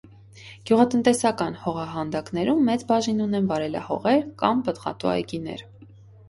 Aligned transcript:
Գյուղատնտեսական 0.69 1.57
հողահանդակներում 1.65 2.63
մեծ 2.71 2.85
բաժին 2.93 3.21
ունեն 3.27 3.51
վարելահողեր, 3.53 4.25
կան 4.43 4.65
պտղատու 4.71 5.13
այգիներ։ 5.15 5.65